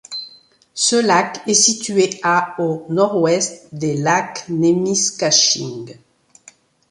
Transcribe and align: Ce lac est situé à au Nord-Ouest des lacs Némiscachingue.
Ce 0.73 0.95
lac 0.95 1.43
est 1.45 1.53
situé 1.53 2.19
à 2.23 2.59
au 2.59 2.87
Nord-Ouest 2.89 3.67
des 3.71 3.97
lacs 3.97 4.45
Némiscachingue. 4.49 5.99